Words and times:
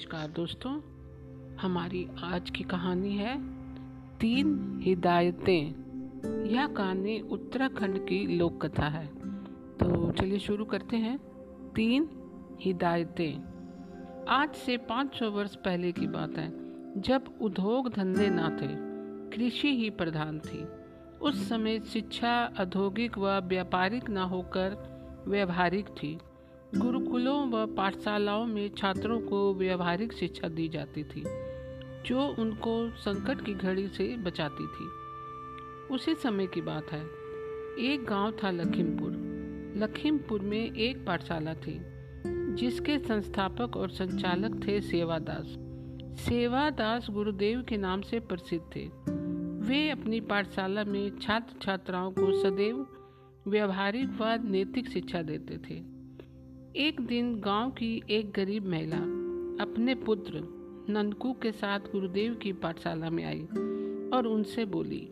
नमस्कार 0.00 0.28
दोस्तों, 0.28 0.80
हमारी 1.56 2.08
आज 2.22 2.50
की 2.50 2.64
कहानी 2.64 3.16
है 3.16 3.42
तीन 4.18 4.80
हिदायतें। 4.82 5.64
यह 6.44 6.66
कहानी 6.66 7.20
उत्तराखंड 7.20 8.04
की 8.04 8.38
लोक 8.38 8.66
कथा 8.66 8.86
है। 8.86 9.06
तो 9.76 10.12
चलिए 10.12 10.38
शुरू 10.38 10.64
करते 10.64 10.96
हैं। 10.96 11.18
तीन 11.74 12.08
हिदायतें। 12.60 13.44
आज 14.28 14.54
से 14.54 14.76
500 14.76 15.30
वर्ष 15.30 15.56
पहले 15.56 15.92
की 15.92 16.06
बात 16.06 16.38
है, 16.38 16.50
जब 17.00 17.24
उद्योग 17.40 17.92
धंधे 17.94 18.30
ना 18.30 18.48
थे 18.48 18.68
कृषि 19.36 19.76
ही 19.76 19.90
प्रधान 19.90 20.38
थी। 20.38 20.64
उस 21.18 21.48
समय 21.48 21.80
शिक्षा, 21.80 22.52
औद्योगिक 22.60 23.18
व 23.18 23.40
व्यापारिक 23.40 24.10
ना 24.10 24.22
होकर 24.22 24.76
व्यवहारिक 25.28 25.86
थी। 25.86 26.18
गुरुकुलों 26.76 27.50
व 27.50 27.66
पाठशालाओं 27.66 28.46
में 28.46 28.70
छात्रों 28.76 29.20
को 29.20 29.54
व्यवहारिक 29.54 30.12
शिक्षा 30.12 30.48
दी 30.48 30.68
जाती 30.68 31.04
थी, 31.04 31.24
जो 32.06 32.36
उनको 32.38 32.90
संकट 32.90 33.44
की 33.44 33.54
घड़ी 33.54 33.88
से 33.88 34.16
बचाती 34.16 34.66
थी। 34.66 34.84
उसी 35.94 36.14
समय 36.14 36.46
की 36.46 36.60
बात 36.60 36.86
है। 36.92 37.02
एक 37.78 38.06
गाँव 38.08 38.30
था 38.30 38.50
लखीमपुर। 38.50 39.10
लखीमपुर 39.76 40.40
में 40.40 40.76
एक 40.76 41.06
पाठशाला 41.06 41.54
थी, 41.54 41.80
जिसके 42.54 42.98
संस्थापक 42.98 43.76
और 43.76 43.90
संचालक 43.90 44.66
थे 44.66 44.80
सेवादास। 44.80 45.46
सेवादास 46.20 47.06
गुरुदेव 47.10 47.62
के 47.62 47.76
नाम 47.76 48.00
से 48.00 48.20
प्रसिद्ध 48.20 48.76
थे। 48.76 48.86
वे 49.68 49.90
अपनी 49.90 50.20
पाठशाला 50.20 50.84
में 50.84 51.18
छात्र 51.18 51.54
छात्राओं 51.62 52.10
को 52.12 52.42
सदैव 52.42 52.86
व्यवहारिक 53.48 54.08
व 54.20 54.24
नैतिक 54.44 54.88
शिक्षा 54.88 55.22
देते 55.22 55.58
थे। 55.58 55.99
एक 56.76 57.00
दिन 57.00 57.40
गाँव 57.40 57.70
की 57.70 58.02
एक 58.10 58.32
गरीब 58.32 58.66
महिला 58.66 58.96
अपने 59.64 59.94
पुत्र 59.94 60.32
नंदकू 60.88 61.32
के 61.32 61.52
साथ 61.52 61.80
गुरुदेव 61.80 62.34
की 62.34 62.52
पाठशाला 62.52 63.10
में 63.10 63.24
आई 63.24 63.42
और 64.10 64.26
उनसे 64.26 64.64
बोली 64.64 65.08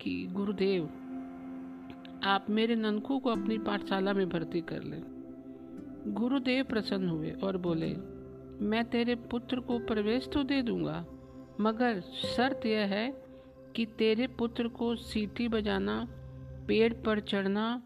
कि, 0.00 0.26
गुरुदेव, 0.32 0.84
आप 2.24 2.46
मेरे 2.50 2.74
नंदकू 2.74 3.18
को 3.18 3.30
अपनी 3.30 3.58
पाठशाला 3.58 4.12
में 4.12 4.28
भर्ती 4.28 4.60
कर 4.60 4.82
लें। 4.82 5.02
गुरुदेव 6.06 6.64
प्रसन्न 6.64 7.08
हुए 7.08 7.30
और 7.30 7.56
बोले, 7.56 7.96
मैं 8.64 8.84
तेरे 8.84 9.14
पुत्र 9.14 9.60
को 9.60 9.78
प्रवेश 9.78 10.28
तो 10.32 10.42
दे 10.42 10.62
दूँगा, 10.62 11.06
मगर 11.60 12.00
शर्त 12.00 12.66
यह 12.66 12.80
है 12.80 13.24
कि 13.76 13.86
तेरे 13.86 14.26
पुत्र 14.26 14.68
को 14.68 14.94
सीटी 14.96 15.48
बजाना, 15.48 16.08
पेड़ 16.68 16.92
पर 16.94 17.20
चढ़ना 17.20 17.82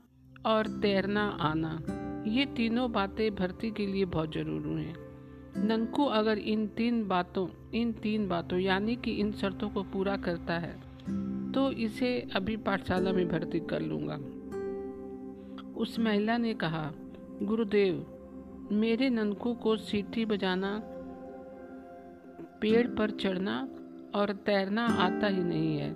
और 0.46 0.66
तैरना 0.66 1.38
आना। 1.40 1.99
ये 2.26 2.44
तीनों 2.46 2.90
बातें 2.92 3.34
भर्ती 3.34 3.70
के 3.70 3.86
लिए 3.86 4.04
बहुत 4.04 4.32
ज़रूरी 4.34 4.82
हैं। 4.84 4.94
नंकू 5.58 6.04
अगर 6.04 6.38
इन 6.38 6.66
तीन 6.66 7.06
बातों, 7.08 7.46
इन 7.74 7.92
तीन 7.92 8.28
बातों, 8.28 8.58
यानी 8.58 8.96
कि 8.96 9.10
इन 9.12 9.32
शर्तों 9.32 9.68
को 9.70 9.82
पूरा 9.82 10.16
करता 10.16 10.58
है 10.58 10.74
तो 11.52 11.70
इसे 11.72 12.10
अभी 12.36 12.56
पाठशाला 12.56 13.12
में 13.12 13.28
भर्ती 13.28 13.60
कर 13.60 13.82
लूँगा। 13.82 14.18
उस 15.76 15.98
महिला 15.98 16.36
ने 16.38 16.54
कहा, 16.54 16.92
गुरुदेव, 17.42 18.06
मेरे 18.72 19.08
ननकू 19.10 19.54
को 19.54 19.76
सीटी 19.76 20.24
बजाना, 20.24 20.80
पेड़ 22.60 22.86
पर 22.88 23.10
चढ़ना 23.10 23.58
और 24.14 24.32
तैरना 24.46 24.86
आता 24.98 25.26
ही 25.26 25.42
नहीं 25.44 25.76
है। 25.78 25.90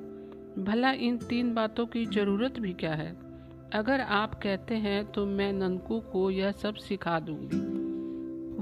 भला 0.65 0.93
इन 0.93 1.19
तीन 1.19 1.55
बातों 1.55 1.87
की 1.87 2.07
ज़रूरत 2.07 2.59
भी 2.59 2.73
क्या 2.73 2.95
है? 2.95 3.24
अगर 3.75 4.01
आप 4.01 4.35
कहते 4.35 4.75
हैं 4.75 5.05
तो 5.13 5.25
मैं 5.27 5.53
ननकू 5.53 5.99
को 6.01 6.31
यह 6.31 6.51
सब 6.53 6.75
सिखा 6.75 7.19
दूँगी। 7.21 7.57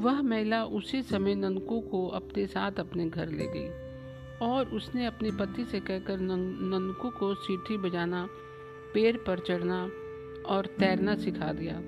वह 0.01 0.23
महिला 0.23 0.65
उसी 0.65 1.03
समय 1.03 1.35
ननकू 1.35 1.81
को 1.81 2.07
अपने 2.09 2.47
साथ 2.47 2.73
अपने 2.73 3.09
घर 3.09 3.29
ले 3.29 3.47
गई 3.47 3.69
और 4.47 4.67
उसने 4.67 5.07
अपने 5.07 5.31
पति 5.31 5.65
से 5.65 5.81
कहकर 5.81 6.21
ननकू 6.21 7.11
को 7.11 7.35
सीटी 7.35 7.77
बजाना, 7.77 8.27
पेड़ 8.95 9.17
पर 9.17 9.39
चढ़ना 9.39 9.83
और 10.47 10.67
तैरना 10.79 11.17
सिखा 11.17 11.53
दिया। 11.53 11.81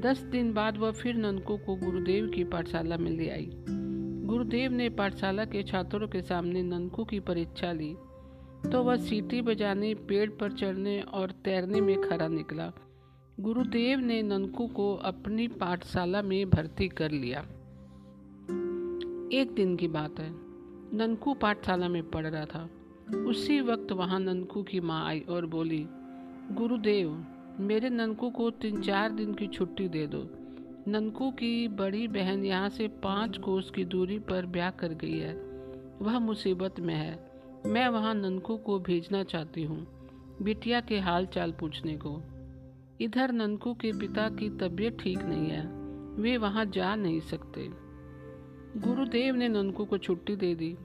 दस 0.00 0.22
दिन 0.22 0.54
बाद 0.54 0.78
वह 0.78 0.92
फिर 0.92 1.16
ननकू 1.16 1.56
को 1.56 1.76
गुरुदेव 1.76 2.30
की 2.34 2.44
पाठशाला 2.44 2.96
में 2.96 3.10
ले 3.10 3.28
आई। 3.30 3.50
गुरुदेव 4.26 4.72
ने 4.72 4.88
पाठशाला 4.88 5.44
के 5.44 5.62
छात्रों 5.62 6.08
के 6.08 6.22
सामने 6.22 6.62
ननकू 6.62 7.04
की 7.04 7.20
परीक्षा 7.20 7.72
ली। 7.72 7.96
तो 8.72 8.82
वह 8.82 8.96
सीटी 8.96 9.42
बजाने, 9.42 9.94
पेड़ 9.94 10.30
पर 10.30 10.52
चढ़ने 10.52 11.00
और 11.00 11.30
तैरने 11.30 11.80
में 11.80 12.00
खड़ा 12.00 12.28
निकला। 12.28 12.72
गुरुदेव 13.40 13.98
ने 13.98 14.22
ननकू 14.22 14.66
को 14.66 14.94
अपनी 14.94 15.48
पाठशाला 15.48 16.22
में 16.22 16.50
भर्ती 16.50 16.88
कर 16.88 17.10
लिया। 17.10 17.40
एक 19.32 19.52
दिन 19.56 19.76
की 19.76 19.88
बात 19.88 20.20
है। 20.20 20.30
ननकू 20.96 21.34
पाठशाला 21.34 21.88
में 21.88 22.10
पढ़ 22.10 22.26
रहा 22.26 22.44
था। 22.44 22.70
उसी 23.16 23.60
वक्त 23.60 23.92
वहाँ 23.92 24.20
ननकू 24.20 24.62
की 24.62 24.80
माँ 24.80 25.06
आई 25.06 25.20
और 25.20 25.46
बोली, 25.46 25.86
गुरुदेव, 26.52 27.26
मेरे 27.60 27.90
ननकू 27.90 28.30
को 28.30 28.50
तीन 28.50 28.80
चार 28.80 29.10
दिन 29.10 29.34
की 29.34 29.46
छुट्टी 29.46 29.88
दे 29.88 30.06
दो। 30.06 30.28
ननकू 30.88 31.30
की 31.30 31.68
बड़ी 31.68 32.08
बहन 32.08 32.44
यहाँ 32.44 32.68
से 32.68 32.88
पाँच 32.88 33.38
कोस 33.38 33.70
की 33.70 33.84
दूरी 33.84 34.18
पर 34.18 34.46
ब्याह 34.46 34.70
कर 34.70 34.88
गई 34.88 35.18
है। 35.18 35.34
वह 36.02 36.18
मुसीबत 36.18 36.80
में 36.80 36.94
है। 36.94 37.23
मैं 37.66 37.88
वहाँ 37.88 38.14
ननकू 38.14 38.56
को 38.56 38.78
भेजना 38.78 39.22
चाहती 39.22 39.62
हूँ, 39.64 39.86
बिटिया 40.42 40.80
के 40.80 40.98
हाल 40.98 41.26
चाल 41.26 41.52
पूछने 41.52 41.96
को। 41.96 42.22
इधर 43.00 43.32
ननकू 43.32 43.74
के 43.74 43.92
पिता 43.92 44.28
की 44.28 44.48
तबीयत 44.50 44.98
ठीक 45.00 45.22
नहीं 45.22 45.48
है, 45.50 45.62
वे 46.22 46.36
वहाँ 46.36 46.64
जा 46.64 46.94
नहीं 46.94 47.20
सकते। 47.20 47.68
गुरुदेव 48.80 49.34
ने 49.34 49.48
ननकू 49.48 49.84
को 49.84 49.98
छुट्टी 49.98 50.36
दे 50.36 50.54
दी। 50.54 50.76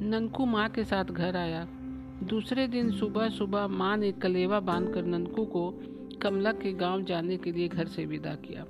ननकू 0.00 0.46
माँ 0.46 0.68
के 0.68 0.84
साथ 0.84 1.04
घर 1.04 1.36
आया। 1.36 1.64
दूसरे 2.22 2.68
दिन 2.68 2.90
सुबह 2.90 3.28
सुबह 3.28 3.66
माँ 3.66 3.96
ने 3.96 4.12
कलेवा 4.12 4.60
बांधकर 4.60 5.04
ननकू 5.04 5.44
को 5.44 5.80
कमला 6.22 6.52
के 6.52 6.72
गाँव 6.72 7.02
जाने 7.02 7.36
के 7.36 7.52
लिए 7.52 7.68
घर 7.68 7.86
से 7.86 8.06
विदा 8.06 8.34
किया। 8.34 8.62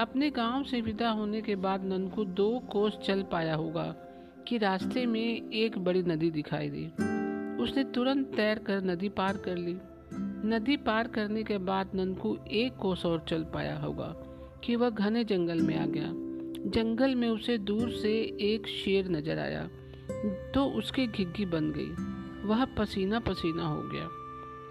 अपने 0.00 0.30
गाँव 0.30 0.64
से 0.64 0.80
विदा 0.80 1.10
होने 1.10 1.42
के 1.42 1.56
बाद 1.56 1.84
ननकू 1.84 2.24
दो 2.24 2.58
कोस 2.72 2.98
चल 2.98 3.22
पाया 3.22 3.54
होगा। 3.54 3.94
कि 4.48 4.58
रास्ते 4.58 5.06
में 5.06 5.50
एक 5.50 5.78
बड़ी 5.78 6.02
नदी 6.02 6.30
दिखाई 6.30 6.70
दी। 6.70 6.86
उसने 7.62 7.84
तुरंत 7.84 8.26
तैर 8.26 8.58
कर 8.58 8.82
नदी 8.82 9.08
पार 9.08 9.36
कर 9.36 9.56
ली। 9.56 9.76
नदी 10.48 10.76
पार 10.76 11.08
करने 11.08 11.42
के 11.42 11.58
बाद 11.58 11.90
ननकू 11.94 12.38
एक 12.50 12.76
कोस 12.76 13.06
और 13.06 13.24
चल 13.28 13.42
पाया 13.42 13.78
होगा 13.78 14.16
कि 14.64 14.76
वह 14.76 14.90
घने 14.90 15.24
जंगल 15.24 15.60
में 15.60 15.78
आ 15.78 15.86
गया। 15.86 16.08
जंगल 16.70 17.14
में 17.14 17.28
उसे 17.28 17.58
दूर 17.58 17.90
से 17.90 18.14
एक 18.40 18.66
शेर 18.66 19.08
नज़र 19.08 19.38
आया। 19.38 19.70
तो 20.54 20.64
उसकी 20.64 21.06
घिग्गी 21.06 21.44
बन 21.44 21.72
गई। 21.76 21.90
वह 22.48 22.64
पसीना 22.64 23.20
पसीना 23.20 23.66
हो 23.66 23.82
गया। 23.82 24.08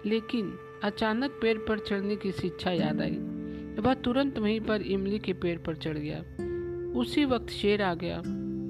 लेकिन 0.06 0.58
अचानक 0.82 1.30
पेड़ 1.42 1.58
पर 1.58 1.78
चढ़ने 1.78 2.16
की 2.16 2.32
शिक्षा 2.32 2.70
याद 2.70 3.00
आई। 3.00 3.14
वह 3.82 3.94
तुरंत 3.94 4.38
वहीं 4.38 4.60
पर 4.60 4.82
इमली 4.82 5.18
के 5.18 5.32
पेड़ 5.32 5.58
पर 5.58 5.76
चढ़ 5.76 5.98
गया। 5.98 6.20
उसी 7.00 7.24
वक्त 7.24 7.48
शेर 7.48 7.82
आ 7.82 7.94
गया। 7.94 8.22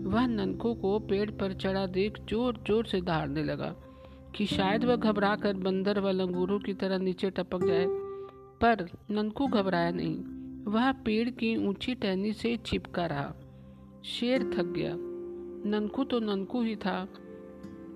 वह 0.08 0.26
ननकू 0.26 0.74
को 0.74 0.98
पेड़ 0.98 1.30
पर 1.30 1.52
चढ़ा 1.52 1.86
देख 1.86 2.18
ज़ोर 2.28 2.62
ज़ोर 2.66 2.86
से 2.86 3.00
दहाड़ने 3.00 3.42
लगा 3.42 3.74
कि 4.36 4.46
शायद 4.46 4.84
वह 4.84 4.96
घबरा 4.96 5.36
कर 5.36 5.52
बंदर 5.52 6.00
व 6.00 6.10
लंगूरों 6.10 6.58
की 6.58 6.74
तरह 6.74 6.98
नीचे 6.98 7.30
टपक 7.30 7.64
जाए। 7.66 7.86
पर 8.60 8.86
ननकू 9.10 9.46
घबराया 9.46 9.90
नहीं। 9.90 10.16
वह 10.64 10.92
पेड़ 10.92 11.28
की 11.30 11.56
ऊँची 11.66 11.94
टहनी 11.94 12.32
से 12.32 12.56
चिपका 12.56 13.06
रहा। 13.06 13.34
शेर 14.04 14.42
थक 14.42 14.72
गया। 14.76 14.94
ननकू 15.70 16.04
तो 16.04 16.20
ननकू 16.20 16.62
ही 16.62 16.76
था। 16.76 17.08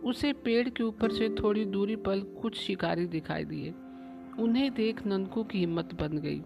उसे 0.04 0.32
पेड़ 0.32 0.68
के 0.68 0.82
ऊपर 0.82 1.12
से 1.12 1.28
थोड़ी 1.28 1.64
दूरी 1.64 1.96
पर 1.96 2.20
कुछ 2.42 2.56
शिकारी 2.56 3.06
दिखाई 3.06 3.44
दिए। 3.44 3.74
उन्हें 4.38 4.74
देख 4.74 5.06
ननकू 5.06 5.42
की 5.42 5.58
हिम्मत 5.58 5.94
बन 5.94 6.18
गई। 6.18 6.40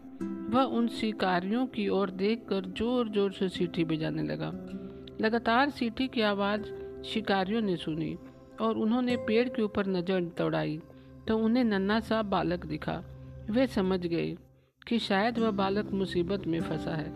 वह 0.50 0.62
उन 0.62 0.88
शिकारियों 0.88 1.66
की 1.66 1.88
ओर 1.88 2.10
देखकर 2.10 2.72
ज़ोर 2.78 3.08
ज़ोर 3.08 3.32
से 3.32 3.48
सीटी 3.48 3.84
बजाने 3.84 4.22
लगा। 4.22 4.52
लगातार 5.20 5.70
सीटी 5.70 6.06
की 6.08 6.20
आवाज़ 6.20 6.62
शिकारियों 7.04 7.60
ने 7.60 7.76
सुनी 7.76 8.16
और 8.60 8.78
उन्होंने 8.78 9.16
पेड़ 9.16 9.48
के 9.48 9.62
ऊपर 9.62 9.86
नज़र 9.86 10.20
दौड़ाई 10.38 10.80
तो 11.28 11.36
उन्हें 11.38 11.64
नन्ना 11.64 11.98
सा 12.00 12.22
बालक 12.24 12.66
दिखा। 12.66 13.02
वे 13.50 13.66
समझ 13.66 14.00
गए 14.00 14.36
कि 14.82 14.98
शायद 14.98 15.38
वह 15.38 15.50
बालक 15.52 15.90
मुसीबत 15.92 16.46
में 16.46 16.60
फंसा 16.60 16.94
है। 16.94 17.10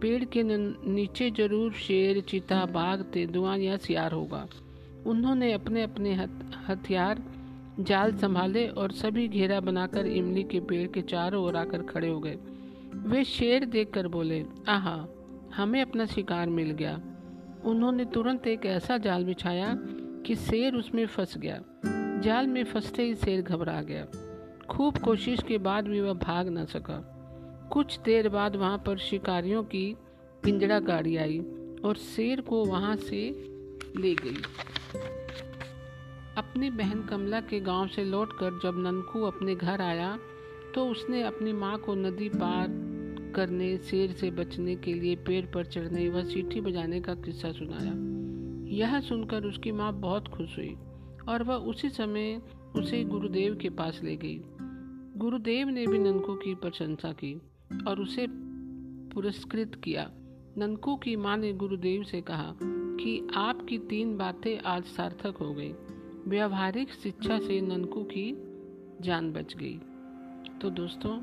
पेड़ 0.00 0.24
के 0.26 0.42
नीचे 0.42 1.30
ज़रूर 1.30 1.72
शेर, 1.72 2.20
चीता, 2.20 2.64
बाघ, 2.66 3.00
तेंदुआ 3.02 3.56
या 3.56 3.76
सियार 3.76 4.12
होगा। 4.12 4.46
उन्होंने 5.06 5.52
अपने 5.52 5.82
अपने 5.82 6.14
हथियार 6.68 7.22
जाल 7.80 8.16
संभाले 8.16 8.66
और 8.68 8.92
सभी 8.92 9.28
घेरा 9.28 9.60
बनाकर 9.60 10.06
इमली 10.06 10.42
के 10.42 10.60
पेड़ 10.60 10.86
के 10.86 11.02
चारों 11.02 11.44
ओर 11.44 11.56
आकर 11.56 11.82
खड़े 11.82 12.08
हो 12.08 12.18
गए। 12.20 12.38
वे 13.06 13.24
शेर 13.26 13.64
देखकर 13.64 14.08
बोले, 14.08 14.44
आहा, 14.68 15.06
हमें 15.56 15.80
अपना 15.82 16.06
शिकार 16.06 16.48
मिल 16.48 16.70
गया। 16.72 17.00
उन्होंने 17.64 18.04
तुरंत 18.04 18.46
एक 18.46 18.66
ऐसा 18.66 18.98
जाल 18.98 19.24
बिछाया 19.24 19.78
कि 20.26 20.34
शेर 20.34 20.74
उसमें 20.74 21.06
फंस 21.06 21.38
गया। 21.38 21.60
जाल 22.20 22.46
में 22.46 22.64
फंसते 22.64 23.02
ही 23.02 23.14
शेर 23.14 23.42
घबरा 23.42 23.82
गया। 23.82 24.06
खूब 24.70 24.98
कोशिश 24.98 25.42
के 25.42 25.58
बाद 25.58 25.88
भी 25.88 26.00
वह 26.00 26.12
भाग 26.12 26.48
न 26.48 26.64
सका। 26.64 26.98
कुछ 27.72 27.98
देर 28.00 28.28
बाद 28.28 28.56
वहाँ 28.56 28.78
पर 28.78 28.98
शिकारियों 28.98 29.62
की 29.62 29.96
पिंजड़ा 30.42 30.78
गाड़ी 30.80 31.16
आई 31.16 31.38
और 31.84 31.96
शेर 31.96 32.40
को 32.40 32.64
वहाँ 32.64 32.96
से 32.96 33.30
ले 33.96 34.14
गई। 34.14 34.42
अपनी 36.36 36.70
बहन 36.70 37.02
कमला 37.02 37.40
के 37.40 37.60
गाँव 37.60 37.88
से 37.88 38.04
लौटकर 38.04 38.60
जब 38.62 38.78
ननकू 38.78 39.22
अपने 39.22 39.54
घर 39.54 39.80
आया 39.80 40.18
तो 40.74 40.88
उसने 40.88 41.22
अपनी 41.22 41.52
माँ 41.52 41.78
को 41.78 41.94
नदी 41.94 42.28
पार 42.28 42.68
करने, 43.30 43.78
शेर 43.78 44.12
से 44.12 44.30
बचने 44.30 44.76
के 44.76 44.94
लिए 44.94 45.16
पेड़ 45.16 45.46
पर 45.46 45.64
चढ़ने 45.64 46.08
व 46.08 46.24
सीटी 46.24 46.60
बजाने 46.60 47.00
का 47.00 47.14
किस्सा 47.14 47.52
सुनाया। 47.52 48.10
यह 48.76 49.00
सुनकर 49.00 49.44
उसकी 49.44 49.72
माँ 49.72 49.92
बहुत 49.92 50.28
खुश 50.28 50.58
हुई 50.58 50.76
और 51.28 51.42
वह 51.42 51.54
उसी 51.54 51.88
समय 51.88 52.42
उसे 52.76 53.04
गुरुदेव 53.04 53.56
के 53.56 53.70
पास 53.70 54.00
ले 54.04 54.16
गई। 54.16 54.40
गुरुदेव 55.16 55.68
ने 55.68 55.86
भी 55.86 55.98
ननकू 55.98 56.34
की 56.34 56.54
प्रशंसा 56.54 57.12
की 57.12 57.42
और 57.88 58.00
उसे 58.00 58.26
पुरस्कृत 59.14 59.74
किया। 59.74 60.10
ननकू 60.58 60.96
की 60.96 61.16
माँ 61.16 61.36
ने 61.36 61.52
गुरुदेव 61.52 62.02
से 62.02 62.20
कहा 62.20 62.56
कि 62.62 63.28
आपकी 63.34 63.78
तीन 63.78 64.16
बातें 64.16 64.58
आज 64.58 64.84
सार्थक 64.84 65.36
हो 65.36 65.54
गई। 65.54 65.72
व्यावहारिक 66.26 66.90
शिक्षा 66.90 67.38
से 67.38 67.60
ननकू 67.60 68.02
की 68.02 68.36
जान 69.00 69.32
बच 69.32 69.54
गई। 69.56 69.80
तो 70.62 70.70
दोस्तों 70.70 71.22